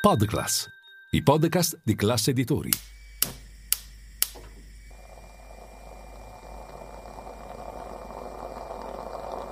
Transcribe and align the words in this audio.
Podclass, 0.00 0.66
i 1.10 1.22
podcast 1.22 1.78
di 1.84 1.94
classe 1.94 2.30
editori. 2.30 2.70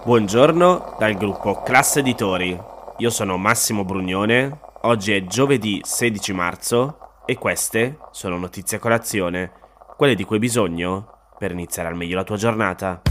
Buongiorno 0.06 0.96
dal 0.98 1.14
gruppo 1.19 1.61
Classe 1.61 1.98
Editori. 2.00 2.58
Io 2.96 3.11
sono 3.11 3.37
Massimo 3.37 3.84
Brugnone. 3.84 4.58
Oggi 4.84 5.12
è 5.12 5.26
giovedì 5.26 5.81
16 5.85 6.33
marzo 6.33 6.99
e 7.26 7.37
queste 7.37 7.99
sono 8.12 8.38
notizie 8.38 8.78
a 8.78 8.80
colazione, 8.80 9.53
quelle 9.99 10.15
di 10.15 10.24
cui 10.24 10.37
hai 10.37 10.40
bisogno 10.40 11.35
per 11.38 11.53
iniziare 11.53 11.90
al 11.90 11.94
meglio 11.94 12.17
la 12.17 12.24
tua 12.24 12.37
giornata. 12.37 13.03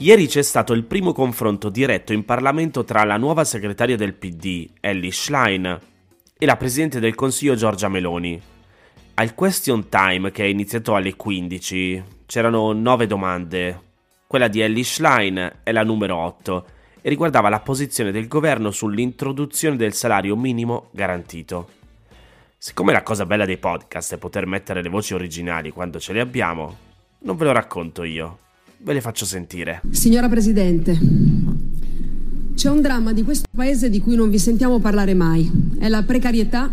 Ieri 0.00 0.28
c'è 0.28 0.40
stato 0.40 0.72
il 0.72 0.84
primo 0.84 1.12
confronto 1.12 1.68
diretto 1.68 2.14
in 2.14 2.24
Parlamento 2.24 2.84
tra 2.84 3.04
la 3.04 3.18
nuova 3.18 3.44
segretaria 3.44 3.96
del 3.96 4.14
PD, 4.14 4.66
Ellie 4.80 5.12
Schlein, 5.12 5.78
e 6.38 6.46
la 6.46 6.56
Presidente 6.56 7.00
del 7.00 7.14
Consiglio 7.14 7.54
Giorgia 7.54 7.90
Meloni. 7.90 8.40
Al 9.12 9.34
question 9.34 9.90
time 9.90 10.30
che 10.30 10.44
è 10.44 10.46
iniziato 10.46 10.94
alle 10.94 11.16
15 11.16 12.02
c'erano 12.24 12.72
nove 12.72 13.06
domande. 13.06 13.78
Quella 14.26 14.48
di 14.48 14.60
Ellie 14.60 14.84
Schlein 14.84 15.58
è 15.62 15.70
la 15.70 15.84
numero 15.84 16.16
8 16.16 16.66
e 17.02 17.08
riguardava 17.10 17.50
la 17.50 17.60
posizione 17.60 18.10
del 18.10 18.26
governo 18.26 18.70
sull'introduzione 18.70 19.76
del 19.76 19.92
salario 19.92 20.34
minimo 20.34 20.88
garantito. 20.92 21.68
Siccome 22.56 22.92
la 22.92 23.02
cosa 23.02 23.26
bella 23.26 23.44
dei 23.44 23.58
podcast 23.58 24.14
è 24.14 24.16
poter 24.16 24.46
mettere 24.46 24.80
le 24.80 24.88
voci 24.88 25.12
originali 25.12 25.70
quando 25.70 26.00
ce 26.00 26.14
le 26.14 26.20
abbiamo, 26.20 26.76
non 27.18 27.36
ve 27.36 27.44
lo 27.44 27.52
racconto 27.52 28.02
io 28.02 28.48
ve 28.82 28.92
le 28.94 29.00
faccio 29.00 29.24
sentire. 29.24 29.82
Signora 29.90 30.28
Presidente, 30.28 30.98
c'è 32.54 32.70
un 32.70 32.80
dramma 32.80 33.12
di 33.12 33.22
questo 33.22 33.48
paese 33.54 33.90
di 33.90 34.00
cui 34.00 34.16
non 34.16 34.30
vi 34.30 34.38
sentiamo 34.38 34.78
parlare 34.78 35.14
mai. 35.14 35.50
È 35.78 35.88
la 35.88 36.02
precarietà 36.02 36.72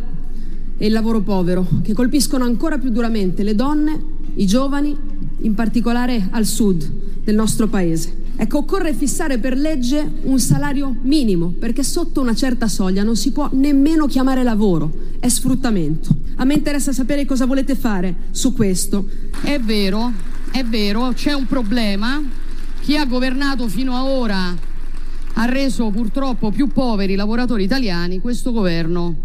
e 0.77 0.85
il 0.85 0.93
lavoro 0.93 1.21
povero, 1.21 1.65
che 1.83 1.93
colpiscono 1.93 2.43
ancora 2.43 2.77
più 2.77 2.89
duramente 2.91 3.43
le 3.43 3.55
donne, 3.55 3.99
i 4.35 4.45
giovani, 4.45 4.95
in 5.39 5.53
particolare 5.53 6.27
al 6.31 6.45
sud 6.45 6.89
del 7.23 7.35
nostro 7.35 7.67
paese. 7.67 8.25
Ecco, 8.37 8.59
occorre 8.59 8.93
fissare 8.93 9.39
per 9.39 9.57
legge 9.57 10.07
un 10.23 10.39
salario 10.39 10.95
minimo, 11.01 11.53
perché 11.57 11.83
sotto 11.83 12.21
una 12.21 12.35
certa 12.35 12.67
soglia 12.67 13.03
non 13.03 13.15
si 13.15 13.31
può 13.31 13.49
nemmeno 13.51 14.05
chiamare 14.05 14.43
lavoro, 14.43 14.91
è 15.19 15.27
sfruttamento. 15.27 16.15
A 16.35 16.45
me 16.45 16.53
interessa 16.53 16.93
sapere 16.93 17.25
cosa 17.25 17.47
volete 17.47 17.75
fare 17.75 18.13
su 18.29 18.53
questo. 18.53 19.07
È 19.41 19.59
vero, 19.59 20.11
è 20.51 20.63
vero, 20.63 21.11
c'è 21.13 21.33
un 21.33 21.45
problema. 21.45 22.21
Chi 22.81 22.95
ha 22.97 23.05
governato 23.05 23.67
fino 23.67 23.95
a 23.95 24.05
ora 24.05 24.55
ha 25.33 25.45
reso 25.45 25.89
purtroppo 25.89 26.51
più 26.51 26.67
poveri 26.67 27.13
i 27.13 27.15
lavoratori 27.15 27.63
italiani. 27.63 28.19
Questo 28.19 28.51
governo 28.51 29.15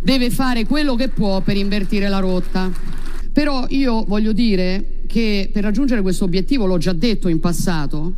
deve 0.00 0.30
fare 0.30 0.66
quello 0.66 0.94
che 0.94 1.08
può 1.08 1.40
per 1.40 1.56
invertire 1.56 2.08
la 2.08 2.18
rotta. 2.18 2.70
Però 3.32 3.64
io 3.68 4.04
voglio 4.04 4.32
dire 4.32 5.00
che 5.06 5.48
per 5.52 5.62
raggiungere 5.62 6.02
questo 6.02 6.24
obiettivo, 6.24 6.66
l'ho 6.66 6.78
già 6.78 6.92
detto 6.92 7.28
in 7.28 7.40
passato, 7.40 8.12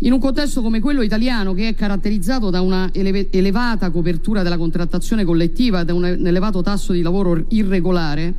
in 0.00 0.12
un 0.12 0.20
contesto 0.20 0.62
come 0.62 0.80
quello 0.80 1.02
italiano 1.02 1.54
che 1.54 1.68
è 1.68 1.74
caratterizzato 1.74 2.50
da 2.50 2.60
una 2.60 2.90
eleve- 2.92 3.28
elevata 3.30 3.90
copertura 3.90 4.42
della 4.42 4.58
contrattazione 4.58 5.24
collettiva 5.24 5.80
e 5.80 5.84
da 5.84 5.94
un 5.94 6.04
elevato 6.04 6.62
tasso 6.62 6.92
di 6.92 7.02
lavoro 7.02 7.44
irregolare, 7.48 8.34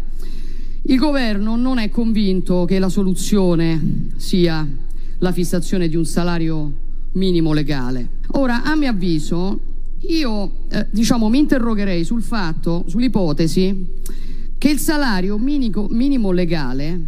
il 0.90 0.98
governo 0.98 1.56
non 1.58 1.80
è 1.80 1.90
convinto 1.90 2.64
che 2.66 2.80
la 2.80 2.88
soluzione 2.88 4.10
sia 4.16 4.66
la 5.20 5.32
fissazione 5.32 5.90
di 5.90 5.98
un 5.98 6.06
salario 6.06 6.72
minimo 7.14 7.52
legale. 7.52 8.10
Ora, 8.32 8.64
a 8.64 8.76
mio 8.76 8.90
avviso, 8.90 9.60
io 10.00 10.52
eh, 10.70 10.88
diciamo, 10.90 11.28
mi 11.28 11.40
interrogherei 11.40 12.06
sul 12.06 12.22
fatto, 12.22 12.86
sull'ipotesi 12.88 13.88
che 14.58 14.70
il 14.70 14.80
salario 14.80 15.38
minimo, 15.38 15.88
minimo 15.90 16.32
legale 16.32 17.00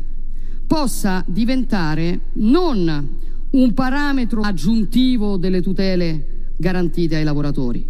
possa 0.67 1.23
diventare 1.25 2.19
non 2.33 3.17
un 3.51 3.73
parametro 3.73 4.41
aggiuntivo 4.41 5.37
delle 5.37 5.61
tutele 5.61 6.51
garantite 6.57 7.15
ai 7.15 7.23
lavoratori, 7.23 7.87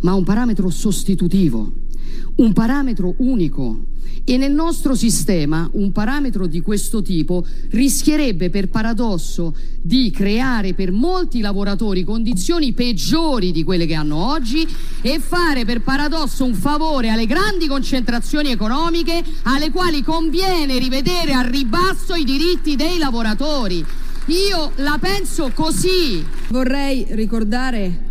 ma 0.00 0.12
un 0.14 0.24
parametro 0.24 0.68
sostitutivo, 0.70 1.72
un 2.40 2.52
parametro 2.54 3.14
unico 3.18 3.84
e 4.24 4.36
nel 4.36 4.52
nostro 4.52 4.94
sistema 4.94 5.68
un 5.74 5.92
parametro 5.92 6.46
di 6.46 6.60
questo 6.60 7.02
tipo 7.02 7.44
rischierebbe 7.70 8.48
per 8.48 8.68
paradosso 8.68 9.54
di 9.80 10.10
creare 10.10 10.72
per 10.74 10.90
molti 10.90 11.40
lavoratori 11.40 12.02
condizioni 12.02 12.72
peggiori 12.72 13.52
di 13.52 13.62
quelle 13.62 13.86
che 13.86 13.94
hanno 13.94 14.16
oggi 14.16 14.66
e 15.02 15.18
fare 15.18 15.64
per 15.64 15.82
paradosso 15.82 16.44
un 16.44 16.54
favore 16.54 17.10
alle 17.10 17.26
grandi 17.26 17.66
concentrazioni 17.66 18.50
economiche 18.50 19.22
alle 19.42 19.70
quali 19.70 20.02
conviene 20.02 20.78
rivedere 20.78 21.32
a 21.32 21.42
ribasso 21.42 22.14
i 22.14 22.24
diritti 22.24 22.74
dei 22.74 22.98
lavoratori. 22.98 23.84
Io 24.26 24.72
la 24.76 24.98
penso 25.00 25.50
così. 25.54 26.24
Vorrei 26.48 27.06
ricordare 27.10 28.09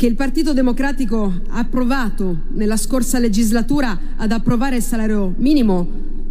che 0.00 0.06
il 0.06 0.14
Partito 0.14 0.54
Democratico 0.54 1.30
ha 1.50 1.62
provato 1.64 2.44
nella 2.54 2.78
scorsa 2.78 3.18
legislatura 3.18 3.98
ad 4.16 4.32
approvare 4.32 4.76
il 4.76 4.82
salario 4.82 5.34
minimo, 5.36 5.86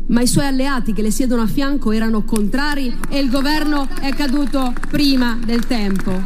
ma 0.08 0.22
i 0.22 0.28
suoi 0.28 0.48
alleati 0.48 0.92
che 0.92 1.04
le 1.04 1.12
siedono 1.12 1.44
a 1.44 1.46
fianco 1.46 1.92
erano 1.92 2.24
contrari 2.24 2.92
e 3.12 3.20
il 3.20 3.30
governo 3.30 3.88
è 4.02 4.12
caduto 4.16 4.74
prima 4.90 5.38
del 5.46 5.68
tempo. 5.68 6.20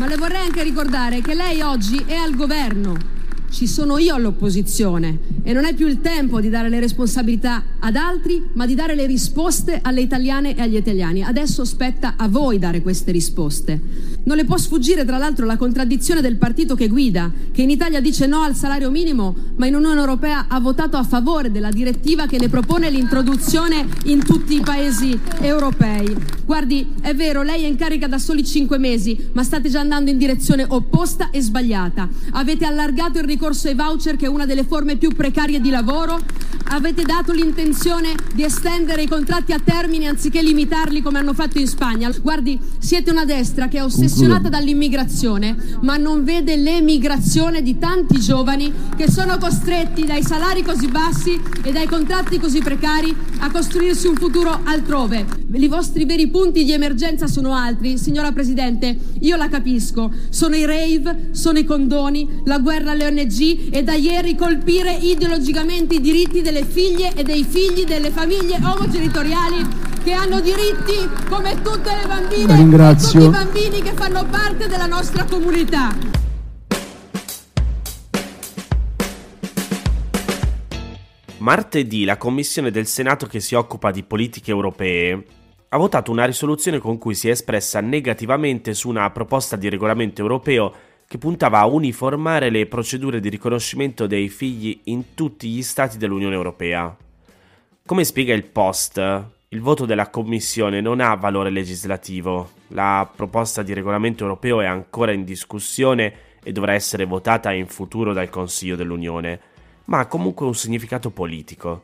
Ma 0.00 0.06
le 0.06 0.16
vorrei 0.16 0.44
anche 0.44 0.62
ricordare 0.62 1.22
che 1.22 1.32
lei 1.32 1.62
oggi 1.62 1.96
è 2.04 2.16
al 2.16 2.36
governo 2.36 3.12
ci 3.52 3.66
sono 3.66 3.98
io 3.98 4.14
all'opposizione 4.14 5.18
e 5.42 5.52
non 5.52 5.66
è 5.66 5.74
più 5.74 5.86
il 5.86 6.00
tempo 6.00 6.40
di 6.40 6.48
dare 6.48 6.70
le 6.70 6.80
responsabilità 6.80 7.62
ad 7.78 7.96
altri, 7.96 8.42
ma 8.54 8.64
di 8.64 8.74
dare 8.74 8.94
le 8.94 9.04
risposte 9.04 9.78
alle 9.82 10.00
italiane 10.00 10.56
e 10.56 10.62
agli 10.62 10.76
italiani. 10.76 11.22
Adesso 11.22 11.64
spetta 11.64 12.14
a 12.16 12.28
voi 12.28 12.58
dare 12.58 12.80
queste 12.80 13.12
risposte. 13.12 13.78
Non 14.24 14.36
le 14.36 14.44
può 14.44 14.56
sfuggire 14.56 15.04
tra 15.04 15.18
l'altro 15.18 15.44
la 15.46 15.56
contraddizione 15.56 16.20
del 16.20 16.36
partito 16.36 16.76
che 16.76 16.86
guida, 16.86 17.28
che 17.50 17.62
in 17.62 17.70
Italia 17.70 18.00
dice 18.00 18.26
no 18.26 18.42
al 18.42 18.54
salario 18.54 18.88
minimo, 18.88 19.34
ma 19.56 19.66
in 19.66 19.74
Unione 19.74 19.98
Europea 19.98 20.46
ha 20.46 20.60
votato 20.60 20.96
a 20.96 21.02
favore 21.02 21.50
della 21.50 21.70
direttiva 21.70 22.26
che 22.26 22.38
ne 22.38 22.48
propone 22.48 22.88
l'introduzione 22.88 23.84
in 24.04 24.24
tutti 24.24 24.54
i 24.54 24.60
paesi 24.60 25.18
europei. 25.40 26.16
Guardi, 26.44 26.92
è 27.00 27.14
vero, 27.16 27.42
lei 27.42 27.64
è 27.64 27.66
in 27.66 27.74
carica 27.74 28.06
da 28.06 28.18
soli 28.18 28.44
cinque 28.44 28.78
mesi, 28.78 29.30
ma 29.32 29.42
state 29.42 29.68
già 29.68 29.80
andando 29.80 30.10
in 30.10 30.18
direzione 30.18 30.64
opposta 30.68 31.30
e 31.30 31.40
sbagliata. 31.40 32.08
Avete 32.32 32.64
allargato 32.64 33.18
il 33.18 33.24
ricorso 33.24 33.66
ai 33.66 33.74
voucher 33.74 34.14
che 34.14 34.26
è 34.26 34.28
una 34.28 34.46
delle 34.46 34.62
forme 34.62 34.94
più 34.96 35.10
precarie 35.10 35.60
di 35.60 35.70
lavoro? 35.70 36.20
Avete 36.68 37.02
dato 37.02 37.32
l'intenzione 37.32 38.14
di 38.34 38.44
estendere 38.44 39.02
i 39.02 39.08
contratti 39.08 39.52
a 39.52 39.58
termine 39.58 40.06
anziché 40.06 40.40
limitarli 40.42 41.02
come 41.02 41.18
hanno 41.18 41.34
fatto 41.34 41.58
in 41.58 41.66
Spagna? 41.66 42.10
Guardi, 42.22 42.58
siete 42.78 43.10
una 43.10 43.24
destra 43.24 43.66
che 43.66 43.78
è 43.78 43.82
ossessionata 43.82 44.10
dall'immigrazione, 44.48 45.56
ma 45.80 45.96
non 45.96 46.24
vede 46.24 46.56
l'emigrazione 46.56 47.62
di 47.62 47.78
tanti 47.78 48.20
giovani 48.20 48.72
che 48.96 49.10
sono 49.10 49.38
costretti 49.38 50.04
dai 50.04 50.22
salari 50.22 50.62
così 50.62 50.88
bassi 50.88 51.40
e 51.62 51.72
dai 51.72 51.86
contratti 51.86 52.38
così 52.38 52.60
precari 52.60 53.14
a 53.40 53.50
costruirsi 53.50 54.06
un 54.06 54.14
futuro 54.14 54.60
altrove. 54.64 55.40
I 55.52 55.68
vostri 55.68 56.04
veri 56.04 56.28
punti 56.28 56.64
di 56.64 56.72
emergenza 56.72 57.26
sono 57.26 57.54
altri, 57.54 57.98
signora 57.98 58.32
Presidente, 58.32 58.96
io 59.20 59.36
la 59.36 59.48
capisco. 59.48 60.12
Sono 60.28 60.54
i 60.54 60.64
rave, 60.64 61.30
sono 61.32 61.58
i 61.58 61.64
condoni, 61.64 62.28
la 62.44 62.58
guerra 62.58 62.92
alle 62.92 63.06
ONG 63.06 63.22
ONG 63.22 63.74
e 63.74 63.82
da 63.82 63.94
ieri 63.94 64.34
colpire 64.34 64.92
ideologicamente 64.92 65.94
i 65.94 66.00
diritti 66.00 66.42
delle 66.42 66.64
figlie 66.64 67.12
e 67.14 67.22
dei 67.22 67.44
figli 67.44 67.84
delle 67.84 68.10
famiglie 68.10 68.58
omogenitoriali 68.62 69.91
che 70.02 70.12
hanno 70.12 70.40
diritti 70.40 71.08
come 71.28 71.62
tutte 71.62 71.94
le 71.94 72.06
bambine 72.06 72.52
e 72.52 72.96
tutti 72.96 73.18
i 73.18 73.28
bambini 73.28 73.82
che 73.82 73.92
fanno 73.92 74.24
parte 74.26 74.66
della 74.66 74.86
nostra 74.86 75.24
comunità. 75.24 75.94
Martedì 81.38 82.04
la 82.04 82.16
commissione 82.16 82.70
del 82.70 82.86
Senato 82.86 83.26
che 83.26 83.40
si 83.40 83.54
occupa 83.54 83.90
di 83.90 84.02
politiche 84.02 84.50
europee 84.50 85.24
ha 85.68 85.76
votato 85.76 86.10
una 86.10 86.24
risoluzione 86.24 86.78
con 86.78 86.98
cui 86.98 87.14
si 87.14 87.28
è 87.28 87.30
espressa 87.30 87.80
negativamente 87.80 88.74
su 88.74 88.88
una 88.88 89.08
proposta 89.10 89.56
di 89.56 89.68
regolamento 89.68 90.20
europeo 90.20 90.72
che 91.06 91.18
puntava 91.18 91.60
a 91.60 91.66
uniformare 91.66 92.50
le 92.50 92.66
procedure 92.66 93.20
di 93.20 93.28
riconoscimento 93.28 94.06
dei 94.06 94.28
figli 94.28 94.80
in 94.84 95.14
tutti 95.14 95.48
gli 95.48 95.62
stati 95.62 95.96
dell'Unione 95.96 96.34
Europea. 96.34 96.94
Come 97.84 98.04
spiega 98.04 98.34
il 98.34 98.44
Post, 98.44 99.40
il 99.52 99.60
voto 99.60 99.84
della 99.84 100.08
Commissione 100.08 100.80
non 100.80 101.00
ha 101.00 101.14
valore 101.14 101.50
legislativo, 101.50 102.52
la 102.68 103.10
proposta 103.14 103.62
di 103.62 103.74
regolamento 103.74 104.22
europeo 104.22 104.62
è 104.62 104.66
ancora 104.66 105.12
in 105.12 105.24
discussione 105.24 106.14
e 106.42 106.52
dovrà 106.52 106.72
essere 106.72 107.04
votata 107.04 107.52
in 107.52 107.66
futuro 107.66 108.14
dal 108.14 108.30
Consiglio 108.30 108.76
dell'Unione, 108.76 109.40
ma 109.86 109.98
ha 109.98 110.06
comunque 110.06 110.46
un 110.46 110.54
significato 110.54 111.10
politico. 111.10 111.82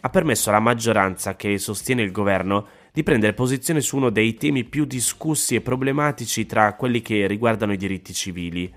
Ha 0.00 0.10
permesso 0.10 0.50
alla 0.50 0.60
maggioranza 0.60 1.34
che 1.34 1.58
sostiene 1.58 2.02
il 2.02 2.12
governo 2.12 2.66
di 2.92 3.02
prendere 3.02 3.34
posizione 3.34 3.80
su 3.80 3.96
uno 3.96 4.10
dei 4.10 4.34
temi 4.34 4.62
più 4.62 4.84
discussi 4.84 5.56
e 5.56 5.60
problematici 5.60 6.46
tra 6.46 6.74
quelli 6.74 7.02
che 7.02 7.26
riguardano 7.26 7.72
i 7.72 7.76
diritti 7.76 8.14
civili, 8.14 8.72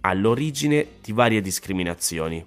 all'origine 0.00 0.86
di 1.02 1.12
varie 1.12 1.42
discriminazioni. 1.42 2.42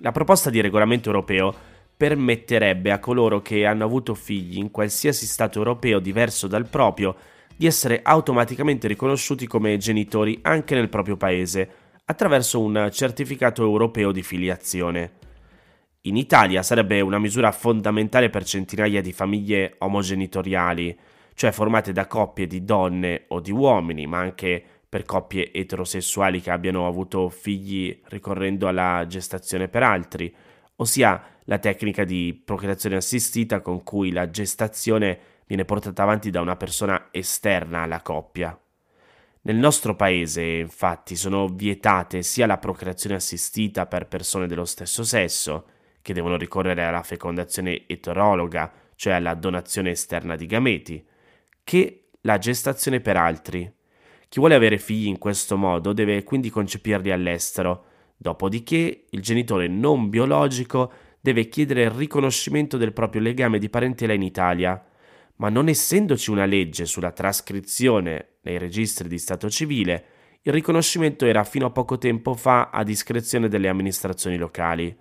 La 0.00 0.12
proposta 0.12 0.50
di 0.50 0.60
regolamento 0.60 1.08
europeo 1.08 1.68
permetterebbe 2.00 2.92
a 2.92 2.98
coloro 2.98 3.42
che 3.42 3.66
hanno 3.66 3.84
avuto 3.84 4.14
figli 4.14 4.56
in 4.56 4.70
qualsiasi 4.70 5.26
Stato 5.26 5.58
europeo 5.58 5.98
diverso 5.98 6.46
dal 6.46 6.66
proprio 6.66 7.14
di 7.54 7.66
essere 7.66 8.00
automaticamente 8.02 8.88
riconosciuti 8.88 9.46
come 9.46 9.76
genitori 9.76 10.38
anche 10.40 10.74
nel 10.74 10.88
proprio 10.88 11.18
paese, 11.18 11.70
attraverso 12.06 12.58
un 12.58 12.88
certificato 12.90 13.62
europeo 13.62 14.12
di 14.12 14.22
filiazione. 14.22 15.12
In 16.02 16.16
Italia 16.16 16.62
sarebbe 16.62 17.02
una 17.02 17.18
misura 17.18 17.52
fondamentale 17.52 18.30
per 18.30 18.44
centinaia 18.44 19.02
di 19.02 19.12
famiglie 19.12 19.74
omogenitoriali, 19.76 20.98
cioè 21.34 21.50
formate 21.50 21.92
da 21.92 22.06
coppie 22.06 22.46
di 22.46 22.64
donne 22.64 23.24
o 23.28 23.40
di 23.40 23.52
uomini, 23.52 24.06
ma 24.06 24.20
anche 24.20 24.64
per 24.88 25.04
coppie 25.04 25.52
eterosessuali 25.52 26.40
che 26.40 26.50
abbiano 26.50 26.86
avuto 26.86 27.28
figli 27.28 28.00
ricorrendo 28.04 28.68
alla 28.68 29.04
gestazione 29.06 29.68
per 29.68 29.82
altri, 29.82 30.34
ossia 30.80 31.22
la 31.44 31.58
tecnica 31.58 32.04
di 32.04 32.40
procreazione 32.44 32.96
assistita 32.96 33.60
con 33.60 33.82
cui 33.82 34.12
la 34.12 34.30
gestazione 34.30 35.18
viene 35.46 35.64
portata 35.64 36.02
avanti 36.02 36.30
da 36.30 36.40
una 36.40 36.56
persona 36.56 37.08
esterna 37.10 37.82
alla 37.82 38.02
coppia. 38.02 38.58
Nel 39.42 39.56
nostro 39.56 39.96
paese, 39.96 40.42
infatti, 40.42 41.16
sono 41.16 41.48
vietate 41.48 42.22
sia 42.22 42.46
la 42.46 42.58
procreazione 42.58 43.16
assistita 43.16 43.86
per 43.86 44.06
persone 44.06 44.46
dello 44.46 44.66
stesso 44.66 45.02
sesso, 45.02 45.66
che 46.02 46.12
devono 46.12 46.36
ricorrere 46.36 46.84
alla 46.84 47.02
fecondazione 47.02 47.86
eterologa, 47.86 48.72
cioè 48.94 49.14
alla 49.14 49.34
donazione 49.34 49.90
esterna 49.90 50.36
di 50.36 50.46
gameti, 50.46 51.04
che 51.64 52.10
la 52.22 52.38
gestazione 52.38 53.00
per 53.00 53.16
altri. 53.16 53.70
Chi 54.28 54.38
vuole 54.38 54.54
avere 54.54 54.78
figli 54.78 55.06
in 55.06 55.18
questo 55.18 55.56
modo 55.56 55.92
deve 55.92 56.22
quindi 56.22 56.50
concepirli 56.50 57.10
all'estero, 57.10 57.86
dopodiché 58.22 59.06
il 59.08 59.22
genitore 59.22 59.66
non 59.66 60.10
biologico 60.10 60.92
deve 61.22 61.48
chiedere 61.48 61.84
il 61.84 61.90
riconoscimento 61.90 62.76
del 62.76 62.92
proprio 62.92 63.22
legame 63.22 63.58
di 63.58 63.70
parentela 63.70 64.12
in 64.12 64.20
Italia, 64.20 64.84
ma 65.36 65.48
non 65.48 65.68
essendoci 65.68 66.30
una 66.30 66.44
legge 66.44 66.84
sulla 66.84 67.12
trascrizione 67.12 68.40
nei 68.42 68.58
registri 68.58 69.08
di 69.08 69.16
Stato 69.16 69.48
civile, 69.48 70.04
il 70.42 70.52
riconoscimento 70.52 71.24
era 71.24 71.44
fino 71.44 71.64
a 71.64 71.70
poco 71.70 71.96
tempo 71.96 72.34
fa 72.34 72.68
a 72.68 72.82
discrezione 72.82 73.48
delle 73.48 73.68
amministrazioni 73.68 74.36
locali. 74.36 74.94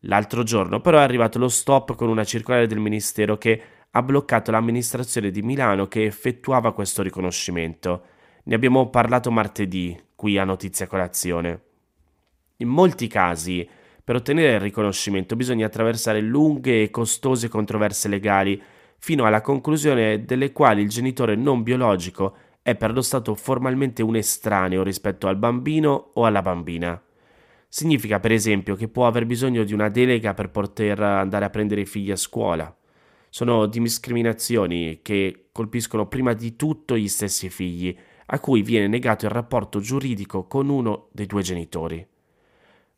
L'altro 0.00 0.42
giorno 0.42 0.82
però 0.82 0.98
è 0.98 1.02
arrivato 1.02 1.38
lo 1.38 1.48
stop 1.48 1.94
con 1.94 2.10
una 2.10 2.24
circolare 2.24 2.66
del 2.66 2.80
Ministero 2.80 3.38
che 3.38 3.62
ha 3.90 4.02
bloccato 4.02 4.50
l'amministrazione 4.50 5.30
di 5.30 5.40
Milano 5.40 5.88
che 5.88 6.04
effettuava 6.04 6.74
questo 6.74 7.00
riconoscimento. 7.00 8.04
Ne 8.44 8.54
abbiamo 8.54 8.90
parlato 8.90 9.30
martedì, 9.30 9.98
qui 10.14 10.36
a 10.36 10.44
Notizia 10.44 10.86
Colazione. 10.86 11.71
In 12.62 12.68
molti 12.68 13.08
casi, 13.08 13.68
per 14.04 14.14
ottenere 14.14 14.54
il 14.54 14.60
riconoscimento 14.60 15.34
bisogna 15.34 15.66
attraversare 15.66 16.20
lunghe 16.20 16.84
e 16.84 16.90
costose 16.90 17.48
controversie 17.48 18.08
legali 18.08 18.62
fino 18.98 19.24
alla 19.24 19.40
conclusione 19.40 20.24
delle 20.24 20.52
quali 20.52 20.80
il 20.80 20.88
genitore 20.88 21.34
non 21.34 21.64
biologico 21.64 22.36
è 22.62 22.76
per 22.76 22.92
lo 22.92 23.02
Stato 23.02 23.34
formalmente 23.34 24.00
un 24.00 24.14
estraneo 24.14 24.84
rispetto 24.84 25.26
al 25.26 25.34
bambino 25.34 26.12
o 26.14 26.24
alla 26.24 26.40
bambina. 26.40 27.02
Significa 27.66 28.20
per 28.20 28.30
esempio 28.30 28.76
che 28.76 28.86
può 28.86 29.08
aver 29.08 29.26
bisogno 29.26 29.64
di 29.64 29.72
una 29.72 29.88
delega 29.88 30.32
per 30.32 30.50
poter 30.50 31.00
andare 31.00 31.44
a 31.44 31.50
prendere 31.50 31.80
i 31.80 31.86
figli 31.86 32.12
a 32.12 32.16
scuola. 32.16 32.72
Sono 33.28 33.66
discriminazioni 33.66 35.00
che 35.02 35.48
colpiscono 35.50 36.06
prima 36.06 36.32
di 36.32 36.54
tutto 36.54 36.96
gli 36.96 37.08
stessi 37.08 37.50
figli, 37.50 37.96
a 38.26 38.38
cui 38.38 38.62
viene 38.62 38.86
negato 38.86 39.24
il 39.24 39.32
rapporto 39.32 39.80
giuridico 39.80 40.46
con 40.46 40.68
uno 40.68 41.08
dei 41.10 41.26
due 41.26 41.42
genitori. 41.42 42.06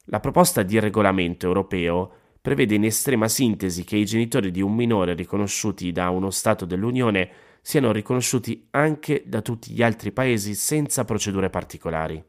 La 0.09 0.21
proposta 0.21 0.63
di 0.63 0.79
regolamento 0.79 1.47
europeo 1.47 2.13
prevede 2.41 2.75
in 2.75 2.85
estrema 2.85 3.27
sintesi 3.27 3.85
che 3.85 3.97
i 3.97 4.05
genitori 4.05 4.51
di 4.51 4.61
un 4.61 4.75
minore 4.75 5.15
riconosciuti 5.15 5.93
da 5.93 6.11
uno 6.11 6.31
Stato 6.31 6.67
dell'Unione 6.67 7.31
siano 7.63 7.91
riconosciuti 7.91 8.69
anche 8.73 9.23
da 9.25 9.41
tutti 9.41 9.73
gli 9.73 9.83
altri 9.83 10.13
paesi 10.13 10.55
senza 10.55 11.07
procedure 11.07 11.49
particolari. 11.49 12.23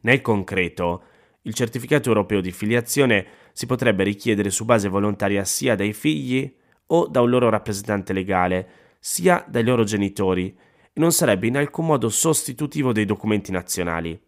Nel 0.00 0.20
concreto, 0.20 1.02
il 1.42 1.54
certificato 1.54 2.08
europeo 2.08 2.42
di 2.42 2.52
filiazione 2.52 3.26
si 3.52 3.64
potrebbe 3.64 4.04
richiedere 4.04 4.50
su 4.50 4.66
base 4.66 4.88
volontaria 4.88 5.44
sia 5.44 5.74
dai 5.74 5.94
figli 5.94 6.54
o 6.88 7.06
da 7.06 7.22
un 7.22 7.30
loro 7.30 7.48
rappresentante 7.48 8.12
legale, 8.12 8.68
sia 8.98 9.42
dai 9.48 9.64
loro 9.64 9.84
genitori, 9.84 10.54
e 10.92 11.00
non 11.00 11.12
sarebbe 11.12 11.46
in 11.46 11.56
alcun 11.56 11.86
modo 11.86 12.10
sostitutivo 12.10 12.92
dei 12.92 13.06
documenti 13.06 13.50
nazionali. 13.50 14.20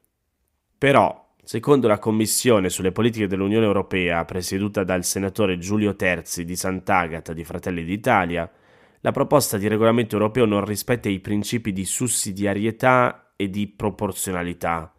Però, 0.79 1.28
Secondo 1.49 1.89
la 1.89 1.99
Commissione 1.99 2.69
sulle 2.69 2.93
politiche 2.93 3.27
dell'Unione 3.27 3.65
Europea, 3.65 4.23
presieduta 4.27 4.85
dal 4.85 5.03
senatore 5.03 5.57
Giulio 5.57 5.97
Terzi 5.97 6.45
di 6.45 6.55
Sant'Agata 6.55 7.33
di 7.33 7.43
Fratelli 7.43 7.85
d'Italia, 7.85 8.53
la 9.01 9.13
proposta 9.13 9.57
di 9.57 9.67
regolamento 9.67 10.15
europeo 10.15 10.45
non 10.45 10.63
rispetta 10.67 11.09
i 11.09 11.21
principi 11.21 11.73
di 11.73 11.87
sussidiarietà 11.87 13.33
e 13.35 13.49
di 13.49 13.67
proporzionalità, 13.67 14.93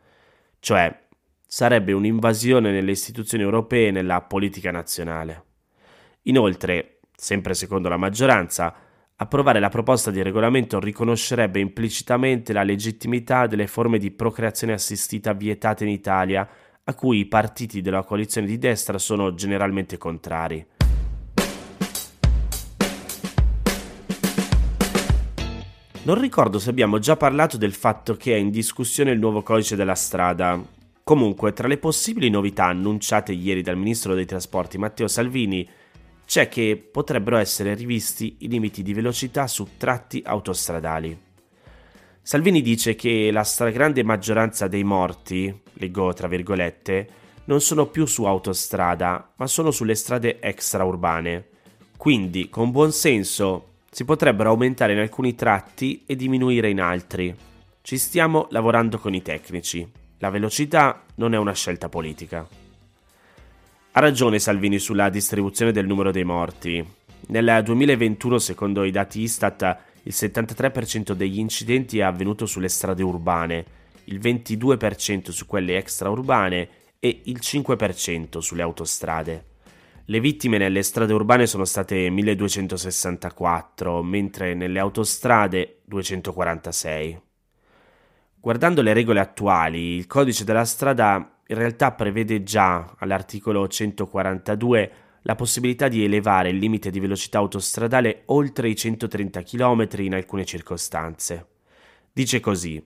cioè 0.59 0.99
sarebbe 1.45 1.91
un'invasione 1.91 2.71
nelle 2.71 2.93
istituzioni 2.93 3.43
europee 3.43 3.89
e 3.89 3.91
nella 3.91 4.19
politica 4.21 4.71
nazionale. 4.71 5.43
Inoltre, 6.23 7.01
sempre 7.15 7.53
secondo 7.53 7.89
la 7.89 7.97
maggioranza, 7.97 8.73
Approvare 9.21 9.60
la 9.60 9.68
proposta 9.68 10.12
di 10.12 10.21
regolamento 10.21 10.80
riconoscerebbe 10.80 11.60
implicitamente 11.60 12.54
la 12.54 12.63
legittimità 12.63 13.48
delle 13.48 13.68
forme 13.68 13.98
di 13.98 14.12
procreazione 14.12 14.71
assistita 14.71 15.33
vietate 15.33 15.83
in 15.83 15.89
Italia, 15.89 16.48
a 16.86 16.95
cui 16.95 17.19
i 17.19 17.25
partiti 17.25 17.81
della 17.81 18.04
coalizione 18.04 18.48
di 18.48 18.57
destra 18.57 18.98
sono 18.98 19.33
generalmente 19.33 19.98
contrari. 19.98 20.66
Non 26.04 26.18
ricordo 26.18 26.57
se 26.57 26.69
abbiamo 26.69 26.98
già 27.00 27.18
parlato 27.18 27.57
del 27.57 27.74
fatto 27.74 28.16
che 28.16 28.33
è 28.33 28.38
in 28.38 28.50
discussione 28.50 29.12
il 29.12 29.19
nuovo 29.19 29.44
codice 29.44 29.75
della 29.75 29.95
strada. 29.95 30.63
Comunque, 31.04 31.51
tra 31.51 31.68
le 31.68 31.77
possibili 31.77 32.30
novità 32.30 32.68
annunciate 32.68 33.33
ieri 33.33 33.63
dal 33.63 33.75
ministro 33.75 34.13
dei 34.13 34.25
trasporti 34.25 34.77
Matteo 34.77 35.10
Salvini, 35.10 35.68
c'è 36.29 36.47
che 36.47 36.77
potrebbero 36.91 37.37
essere 37.37 37.73
rivisti 37.73 38.35
i 38.41 38.49
limiti 38.49 38.83
di 38.83 38.93
velocità 38.93 39.47
su 39.47 39.67
tratti 39.77 40.21
autostradali. 40.23 41.19
Salvini 42.21 42.61
dice 42.61 42.93
che 42.93 43.31
la 43.31 43.41
stragrande 43.41 44.03
maggioranza 44.03 44.67
dei 44.67 44.83
morti, 44.83 45.51
leggo 45.73 46.13
tra 46.13 46.27
virgolette, 46.27 47.09
non 47.45 47.61
sono 47.61 47.87
più 47.87 48.06
su 48.06 48.25
autostrada, 48.25 49.33
ma 49.37 49.47
sono 49.47 49.71
sulle 49.71 49.95
strade 49.95 50.39
extraurbane. 50.39 51.47
Quindi, 51.97 52.47
con 52.49 52.69
buon 52.69 52.92
senso, 52.92 53.77
si 53.89 54.06
potrebbero 54.06 54.51
aumentare 54.51 54.94
in 54.94 54.99
alcuni 54.99 55.33
tratti 55.33 56.04
e 56.06 56.15
diminuire 56.15 56.69
in 56.69 56.80
altri. 56.80 57.35
Ci 57.81 57.97
stiamo 57.97 58.45
lavorando 58.51 58.99
con 58.99 59.15
i 59.15 59.23
tecnici. 59.23 59.92
La 60.19 60.30
velocità 60.30 61.06
non 61.15 61.33
è 61.33 61.37
una 61.39 61.54
scelta 61.54 61.89
politica. 61.89 62.69
Ha 63.91 63.99
ragione 64.01 64.37
Salvini 64.37 64.77
sulla 64.77 65.09
distribuzione 65.09 65.71
del 65.71 65.87
numero 65.87 66.11
dei 66.11 66.23
morti. 66.23 66.85
Nel 67.29 67.61
2021, 67.63 68.37
secondo 68.37 68.83
i 68.83 68.91
dati 68.91 69.21
Istat, 69.21 69.77
il 70.03 70.13
73% 70.15 71.13
degli 71.13 71.39
incidenti 71.39 71.97
è 71.97 72.03
avvenuto 72.03 72.45
sulle 72.45 72.69
strade 72.69 73.01
urbane, 73.01 73.65
il 74.05 74.19
22% 74.19 75.31
su 75.31 75.47
quelle 75.47 75.77
extraurbane 75.77 76.69
e 76.99 77.21
il 77.25 77.39
5% 77.41 78.37
sulle 78.37 78.61
autostrade. 78.61 79.45
Le 80.05 80.19
vittime 80.19 80.59
nelle 80.59 80.83
strade 80.83 81.13
urbane 81.13 81.47
sono 81.47 81.65
state 81.65 82.11
1264, 82.11 84.03
mentre 84.03 84.53
nelle 84.53 84.77
autostrade 84.77 85.79
246. 85.85 87.21
Guardando 88.39 88.83
le 88.83 88.93
regole 88.93 89.19
attuali, 89.19 89.95
il 89.95 90.05
codice 90.05 90.43
della 90.43 90.65
strada 90.65 91.38
in 91.51 91.57
realtà 91.57 91.91
prevede 91.94 92.44
già 92.44 92.95
all'articolo 92.99 93.68
142 93.68 94.91
la 95.23 95.35
possibilità 95.35 95.87
di 95.87 96.03
elevare 96.03 96.49
il 96.49 96.57
limite 96.57 96.91
di 96.91 96.99
velocità 96.99 97.39
autostradale 97.39 98.21
oltre 98.25 98.69
i 98.69 98.75
130 98.75 99.41
km 99.41 99.87
in 99.97 100.13
alcune 100.13 100.45
circostanze. 100.45 101.47
Dice 102.13 102.39
così: 102.39 102.83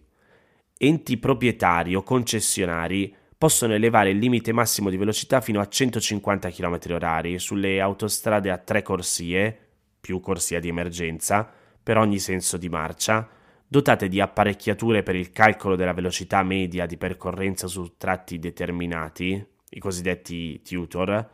enti 0.77 1.17
proprietari 1.17 1.93
o 1.93 2.03
concessionari 2.03 3.13
possono 3.37 3.73
elevare 3.73 4.11
il 4.11 4.17
limite 4.17 4.53
massimo 4.53 4.89
di 4.89 4.95
velocità 4.95 5.41
fino 5.41 5.59
a 5.59 5.67
150 5.67 6.49
km/h 6.49 7.35
sulle 7.35 7.81
autostrade 7.81 8.49
a 8.49 8.57
tre 8.57 8.81
corsie, 8.81 9.57
più 9.99 10.21
corsia 10.21 10.61
di 10.61 10.69
emergenza, 10.69 11.51
per 11.83 11.97
ogni 11.97 12.19
senso 12.19 12.55
di 12.55 12.69
marcia, 12.69 13.27
dotate 13.73 14.07
di 14.07 14.21
apparecchiature 14.21 15.01
per 15.01 15.15
il 15.15 15.31
calcolo 15.31 15.75
della 15.75 15.93
velocità 15.93 16.43
media 16.43 16.85
di 16.85 16.95
percorrenza 16.95 17.65
su 17.65 17.95
tratti 17.97 18.37
determinati, 18.37 19.43
i 19.71 19.79
cosiddetti 19.79 20.61
tutor, 20.61 21.27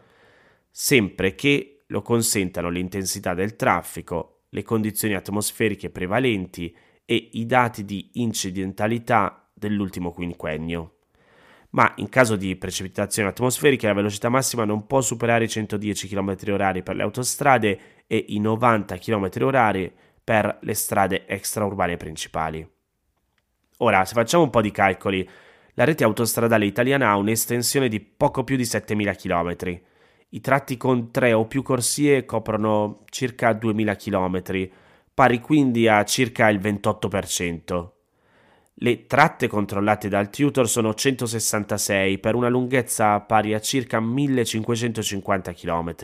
sempre 0.71 1.35
che 1.35 1.81
lo 1.87 2.01
consentano 2.01 2.69
l'intensità 2.69 3.33
del 3.33 3.57
traffico 3.57 4.43
le 4.51 4.63
condizioni 4.63 5.15
atmosferiche 5.15 5.89
prevalenti 5.89 6.73
e 7.03 7.29
i 7.33 7.45
dati 7.45 7.83
di 7.83 8.09
incidentalità 8.13 9.45
dell'ultimo 9.53 10.13
quinquennio. 10.13 10.93
Ma 11.71 11.91
in 11.97 12.07
caso 12.07 12.37
di 12.37 12.55
precipitazioni 12.55 13.27
atmosferiche 13.27 13.85
la 13.85 13.93
velocità 13.93 14.29
massima 14.29 14.63
non 14.63 14.87
può 14.87 15.01
superare 15.01 15.43
i 15.43 15.49
110 15.49 16.07
km/h 16.07 16.83
per 16.83 16.95
le 16.95 17.03
autostrade 17.03 17.79
e 18.07 18.25
i 18.29 18.39
90 18.39 18.97
km/h 18.97 19.91
per 20.29 20.59
le 20.61 20.75
strade 20.75 21.25
extraurbane 21.25 21.97
principali. 21.97 22.63
Ora, 23.77 24.05
se 24.05 24.13
facciamo 24.13 24.43
un 24.43 24.51
po' 24.51 24.61
di 24.61 24.69
calcoli, 24.69 25.27
la 25.73 25.85
rete 25.85 26.03
autostradale 26.03 26.67
italiana 26.67 27.09
ha 27.09 27.15
un'estensione 27.15 27.87
di 27.87 27.99
poco 27.99 28.43
più 28.43 28.55
di 28.55 28.61
7.000 28.61 29.15
km. 29.17 29.81
I 30.29 30.39
tratti 30.39 30.77
con 30.77 31.09
tre 31.09 31.33
o 31.33 31.47
più 31.47 31.63
corsie 31.63 32.25
coprono 32.25 33.05
circa 33.09 33.53
2.000 33.53 33.95
km, 33.97 34.69
pari 35.15 35.39
quindi 35.39 35.87
a 35.87 36.03
circa 36.03 36.47
il 36.49 36.59
28%. 36.59 37.89
Le 38.75 39.07
tratte 39.07 39.47
controllate 39.47 40.09
dal 40.09 40.29
tutor 40.29 40.69
sono 40.69 40.93
166 40.93 42.19
per 42.19 42.35
una 42.35 42.49
lunghezza 42.49 43.19
pari 43.21 43.55
a 43.55 43.59
circa 43.59 43.99
1550 43.99 45.53
km. 45.53 45.95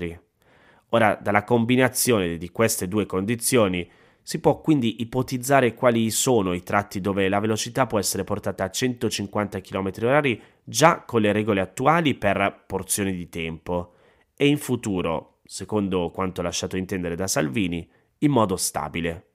Ora, 0.89 1.13
dalla 1.13 1.43
combinazione 1.43 2.37
di 2.37 2.49
queste 2.49 2.87
due 2.87 3.05
condizioni, 3.05 3.87
si 4.27 4.39
può 4.39 4.59
quindi 4.59 5.01
ipotizzare 5.01 5.75
quali 5.75 6.09
sono 6.09 6.53
i 6.53 6.63
tratti 6.63 6.99
dove 6.99 7.29
la 7.29 7.39
velocità 7.39 7.85
può 7.85 7.99
essere 7.99 8.23
portata 8.23 8.63
a 8.63 8.71
150 8.71 9.61
km/h 9.61 10.39
già 10.63 11.01
con 11.01 11.21
le 11.21 11.31
regole 11.31 11.61
attuali 11.61 12.15
per 12.15 12.63
porzioni 12.65 13.13
di 13.13 13.29
tempo 13.29 13.93
e 14.35 14.47
in 14.47 14.57
futuro, 14.57 15.41
secondo 15.45 16.09
quanto 16.09 16.41
lasciato 16.41 16.75
intendere 16.75 17.15
da 17.15 17.27
Salvini, 17.27 17.87
in 18.17 18.31
modo 18.31 18.55
stabile. 18.55 19.27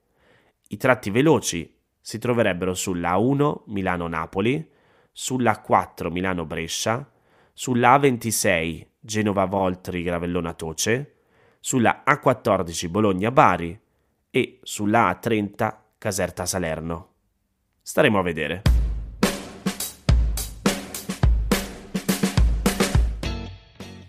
I 0.67 0.75
tratti 0.75 1.09
veloci 1.09 1.73
si 2.01 2.19
troverebbero 2.19 2.73
sulla 2.73 3.13
A1 3.13 3.61
Milano-Napoli, 3.67 4.69
sulla 5.09 5.63
A4 5.65 6.11
Milano-Brescia, 6.11 7.09
sulla 7.53 7.97
A26 7.97 8.87
Genova-Voltri-Gravellona-Toce, 8.99 11.15
sulla 11.61 12.03
A14 12.05 12.89
Bologna-Bari 12.89 13.79
e 14.31 14.59
sulla 14.63 15.11
A30 15.11 15.75
Caserta 15.97 16.45
Salerno. 16.45 17.09
Staremo 17.83 18.17
a 18.17 18.23
vedere. 18.23 18.61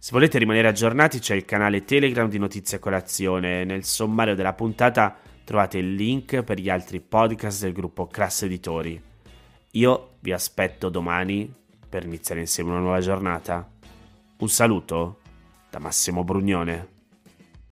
Se 0.00 0.10
volete 0.12 0.38
rimanere 0.38 0.68
aggiornati 0.68 1.18
c'è 1.20 1.36
il 1.36 1.44
canale 1.44 1.84
Telegram 1.84 2.28
di 2.28 2.38
Notizie 2.38 2.80
Colazione. 2.80 3.64
Nel 3.64 3.84
sommario 3.84 4.34
della 4.34 4.52
puntata 4.52 5.16
trovate 5.48 5.78
il 5.78 5.94
link 5.94 6.42
per 6.42 6.58
gli 6.60 6.68
altri 6.68 7.00
podcast 7.00 7.62
del 7.62 7.72
gruppo 7.72 8.06
Class 8.06 8.42
Editori. 8.42 9.02
Io 9.70 10.16
vi 10.20 10.30
aspetto 10.30 10.90
domani 10.90 11.50
per 11.88 12.04
iniziare 12.04 12.42
insieme 12.42 12.68
una 12.68 12.80
nuova 12.80 13.00
giornata. 13.00 13.66
Un 14.40 14.48
saluto 14.50 15.20
da 15.70 15.78
Massimo 15.78 16.22
Brugnone. 16.22 16.97